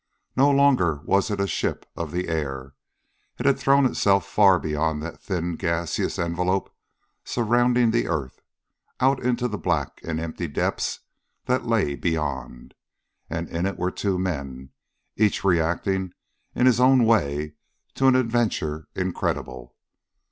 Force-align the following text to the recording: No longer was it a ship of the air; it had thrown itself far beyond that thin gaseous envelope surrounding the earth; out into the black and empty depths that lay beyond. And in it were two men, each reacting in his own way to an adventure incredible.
No 0.35 0.49
longer 0.49 0.95
was 1.05 1.29
it 1.29 1.39
a 1.39 1.45
ship 1.45 1.85
of 1.95 2.11
the 2.11 2.27
air; 2.27 2.73
it 3.37 3.45
had 3.45 3.59
thrown 3.59 3.85
itself 3.85 4.25
far 4.25 4.57
beyond 4.57 5.03
that 5.03 5.21
thin 5.21 5.55
gaseous 5.55 6.17
envelope 6.17 6.73
surrounding 7.23 7.91
the 7.91 8.07
earth; 8.07 8.41
out 8.99 9.21
into 9.21 9.47
the 9.47 9.59
black 9.59 10.01
and 10.03 10.19
empty 10.19 10.47
depths 10.47 11.01
that 11.45 11.67
lay 11.67 11.93
beyond. 11.95 12.73
And 13.29 13.47
in 13.47 13.67
it 13.67 13.77
were 13.77 13.91
two 13.91 14.17
men, 14.17 14.71
each 15.17 15.43
reacting 15.43 16.15
in 16.55 16.65
his 16.65 16.79
own 16.79 17.05
way 17.05 17.53
to 17.93 18.07
an 18.07 18.15
adventure 18.15 18.87
incredible. 18.95 19.75